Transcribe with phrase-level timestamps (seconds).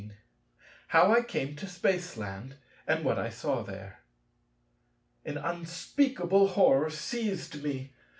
[0.05, 0.13] §18
[0.87, 2.55] How I came to Spaceland,
[2.87, 3.99] and what I saw there
[5.25, 7.93] An unspeakable horror seized me.